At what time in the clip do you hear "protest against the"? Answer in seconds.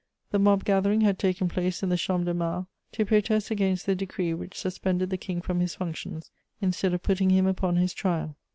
3.05-3.93